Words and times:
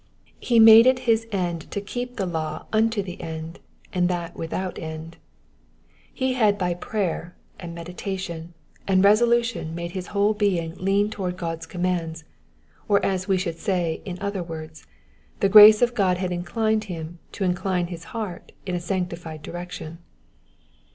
He 0.39 0.57
made 0.59 0.87
it 0.87 0.97
his 1.05 1.27
end 1.31 1.69
to 1.69 1.79
keep 1.79 2.15
the 2.15 2.25
law 2.25 2.65
unto 2.73 3.03
the 3.03 3.21
end, 3.21 3.59
and 3.93 4.09
that 4.09 4.35
without 4.35 4.79
end. 4.79 5.17
He 6.11 6.33
had 6.33 6.57
by 6.57 6.73
prayer, 6.73 7.35
and 7.59 7.75
meditation, 7.75 8.55
and 8.87 9.03
resolution 9.03 9.75
made 9.75 9.91
his 9.91 10.07
whole 10.07 10.33
being 10.33 10.73
lean 10.77 11.11
towards 11.11 11.37
God's 11.37 11.67
commands; 11.67 12.23
or 12.87 12.99
as 13.05 13.27
we 13.27 13.37
should 13.37 13.59
say 13.59 14.01
in 14.03 14.17
other 14.21 14.41
words— 14.41 14.87
the 15.39 15.49
grace 15.49 15.83
of 15.83 15.93
God 15.93 16.17
had 16.17 16.31
inclined 16.31 16.85
him 16.85 17.19
to 17.33 17.43
incline 17.43 17.85
his 17.85 18.05
heart 18.05 18.53
in 18.65 18.73
a 18.73 18.79
sanctified 18.79 19.43
direction. 19.43 19.99